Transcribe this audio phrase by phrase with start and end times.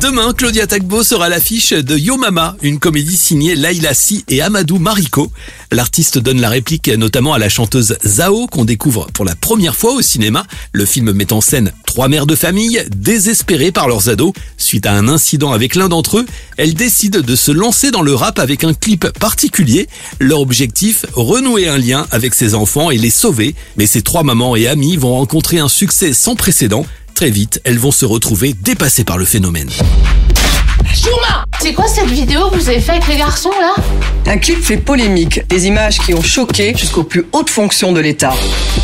[0.00, 4.78] Demain, Claudia Tagbo sera l'affiche de Yo Mama, une comédie signée Laila Si et Amadou
[4.78, 5.32] Mariko.
[5.72, 9.94] L'artiste donne la réplique notamment à la chanteuse Zao qu'on découvre pour la première fois
[9.94, 10.44] au cinéma.
[10.72, 14.34] Le film met en scène trois mères de famille désespérées par leurs ados.
[14.58, 16.26] Suite à un incident avec l'un d'entre eux,
[16.58, 19.88] elles décident de se lancer dans le rap avec un clip particulier.
[20.20, 23.54] Leur objectif, renouer un lien avec ses enfants et les sauver.
[23.78, 26.84] Mais ces trois mamans et amis vont rencontrer un succès sans précédent.
[27.16, 29.70] Très vite, elles vont se retrouver dépassées par le phénomène.
[31.62, 33.74] C'est quoi cette vidéo que vous avez fait avec les garçons là?
[34.26, 38.34] Un clip fait polémique, des images qui ont choqué jusqu'aux plus hautes fonctions de l'État.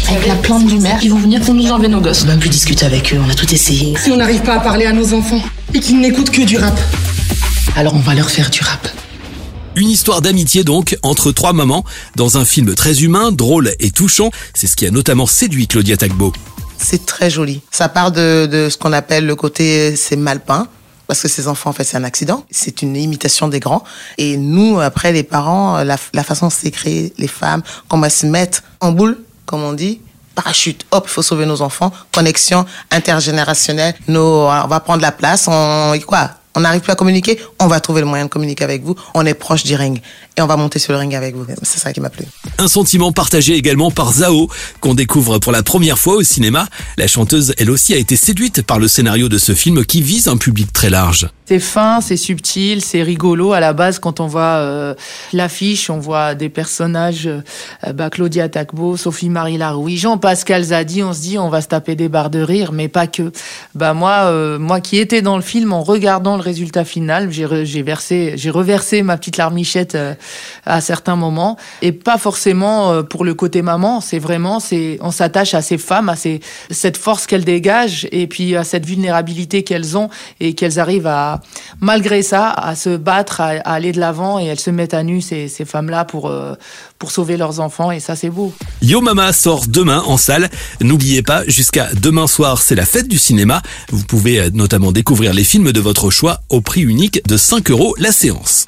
[0.09, 2.23] Avec la plainte du maire, ils vont venir pour nous enlever nos gosses.
[2.25, 3.95] On va plus discuter avec eux, on a tout essayé.
[4.03, 5.43] Si on n'arrive pas à parler à nos enfants
[5.75, 6.81] et qu'ils n'écoutent que du rap,
[7.77, 8.89] Alors on va leur faire du rap.
[9.77, 11.85] Une histoire d'amitié donc entre trois mamans
[12.17, 14.31] dans un film très humain, drôle et touchant.
[14.55, 16.33] C'est ce qui a notamment séduit Claudia Tagbo.
[16.83, 17.63] C'est très joli.
[17.71, 20.67] Ça part de, de ce qu'on appelle le côté c'est mal peint.
[21.07, 22.47] Parce que ces enfants, en fait, c'est un accident.
[22.51, 23.85] C'est une imitation des grands.
[24.17, 28.25] Et nous, après, les parents, la, la façon de s'écrire, les femmes, comment elles se
[28.25, 30.01] mettent en boule, comme on dit,
[30.35, 31.93] parachute, hop, il faut sauver nos enfants.
[32.15, 33.95] Connexion intergénérationnelle.
[34.09, 35.49] Nos, on va prendre la place.
[35.49, 37.39] On, quoi On n'arrive plus à communiquer.
[37.59, 38.95] On va trouver le moyen de communiquer avec vous.
[39.15, 40.01] On est proche du ring.
[40.37, 41.47] Et on va monter sur le ring avec vous.
[41.63, 42.25] C'est ça qui m'a plu.
[42.59, 44.49] Un sentiment partagé également par Zao,
[44.81, 46.69] qu'on découvre pour la première fois au cinéma.
[46.97, 50.29] La chanteuse, elle aussi, a été séduite par le scénario de ce film qui vise
[50.29, 51.29] un public très large.
[51.47, 53.53] C'est fin, c'est subtil, c'est rigolo.
[53.53, 54.95] À la base, quand on voit euh,
[55.35, 61.03] l'affiche, on voit des personnages, euh, bah, Claudia Tacbo, Sophie Marie Laroui, Jean-Pascal Zadi.
[61.03, 63.33] On se dit, on va se taper des barres de rire, mais pas que.
[63.75, 67.83] Bah moi, euh, moi qui étais dans le film, en regardant le résultat final, j'ai
[67.83, 70.15] versé, j'ai reversé ma petite larmichette euh,
[70.67, 74.01] à certains moments, et pas forcément euh, pour le côté maman.
[74.01, 78.27] C'est vraiment, c'est, on s'attache à ces femmes, à ces, cette force qu'elles dégagent, et
[78.27, 80.11] puis à cette vulnérabilité qu'elles ont,
[80.41, 81.41] et qu'elles arrivent à,
[81.81, 85.21] malgré ça, à se battre, à, aller de l'avant, et elles se mettent à nu
[85.21, 86.55] ces, ces femmes-là pour euh,
[86.99, 88.53] pour sauver leurs enfants, et ça c'est beau.
[88.81, 90.49] Yo Mama sort demain en salle.
[90.81, 93.61] N'oubliez pas, jusqu'à demain soir, c'est la fête du cinéma.
[93.91, 97.95] Vous pouvez notamment découvrir les films de votre choix au prix unique de 5 euros
[97.99, 98.67] la séance.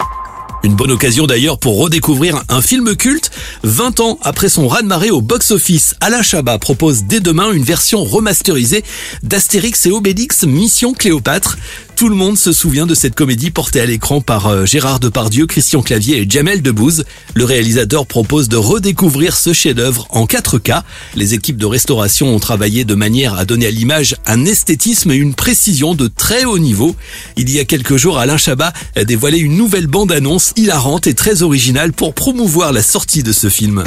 [0.65, 3.31] Une bonne occasion d'ailleurs pour redécouvrir un film culte.
[3.65, 8.83] 20 ans après son raz-de-marée au box-office, Alain Chabat propose dès demain une version remasterisée
[9.23, 11.59] d'Astérix et Obélix Mission Cléopâtre.
[11.97, 15.47] Tout le monde se souvient de cette comédie portée à l'écran par euh, Gérard Depardieu,
[15.47, 17.05] Christian Clavier et Jamel Debbouze.
[17.35, 20.83] Le réalisateur propose de redécouvrir ce chef-d'œuvre en 4K.
[21.15, 25.17] Les équipes de restauration ont travaillé de manière à donner à l'image un esthétisme et
[25.17, 26.97] une précision de très haut niveau.
[27.37, 31.43] Il y a quelques jours, Alain Chabat a dévoilé une nouvelle bande-annonce hilarante et très
[31.43, 33.85] originale pour promouvoir la sortie de ce film.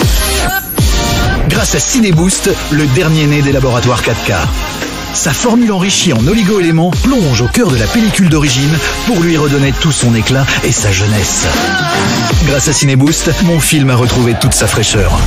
[1.49, 4.35] Grâce à Cineboost, le dernier né des laboratoires 4K.
[5.13, 9.73] Sa formule enrichie en oligo-éléments plonge au cœur de la pellicule d'origine pour lui redonner
[9.81, 11.45] tout son éclat et sa jeunesse.
[12.45, 15.17] Grâce à Cineboost, mon film a retrouvé toute sa fraîcheur.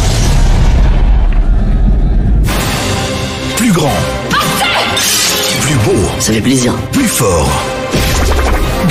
[3.56, 3.96] Plus grand.
[5.62, 6.08] Plus beau.
[6.18, 6.74] Ça fait plaisir.
[6.92, 7.79] Plus fort.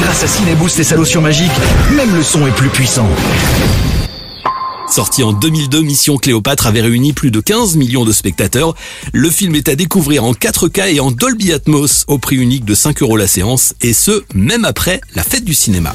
[0.10, 1.52] Grâce à Cineboost et sa lotion magique,
[1.96, 3.08] même le son est plus puissant.
[4.90, 8.74] Sorti en 2002, Mission Cléopâtre avait réuni plus de 15 millions de spectateurs.
[9.14, 12.74] Le film est à découvrir en 4K et en Dolby Atmos au prix unique de
[12.74, 15.94] 5 euros la séance et ce, même après la fête du cinéma.